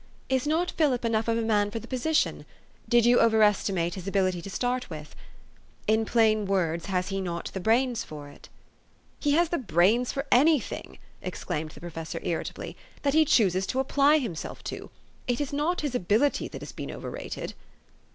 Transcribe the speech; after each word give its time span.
"Is 0.29 0.47
not 0.47 0.71
Philip 0.71 1.05
enough 1.05 1.27
of 1.27 1.37
a 1.37 1.43
man 1.43 1.69
for 1.69 1.77
the 1.77 1.87
position? 1.87 2.47
Did 2.89 3.05
you 3.05 3.19
overestimate 3.19 3.93
his 3.93 4.07
abilit} 4.07 4.33
r 4.33 4.41
to 4.41 4.49
start 4.49 4.89
with? 4.89 5.13
In 5.85 6.05
plain 6.05 6.47
words, 6.47 6.87
has 6.87 7.11
not 7.11 7.49
he 7.49 7.51
the 7.53 7.59
brains 7.59 8.03
for 8.03 8.27
it?" 8.27 8.49
4' 8.57 8.57
He 9.19 9.31
has 9.33 9.49
the 9.49 9.59
brains 9.59 10.11
for 10.11 10.25
any 10.31 10.59
thing!'' 10.59 10.97
exclaimed 11.21 11.69
the 11.69 11.81
professor 11.81 12.19
irritably, 12.23 12.75
"that 13.03 13.13
he 13.13 13.25
chooses 13.25 13.67
to 13.67 13.79
apply 13.79 14.17
himself 14.17 14.63
to. 14.63 14.89
It 15.27 15.39
is 15.39 15.53
not 15.53 15.81
his 15.81 15.93
ability 15.93 16.47
that 16.47 16.63
has 16.63 16.71
been 16.71 16.89
over 16.89 17.11
rated." 17.11 17.53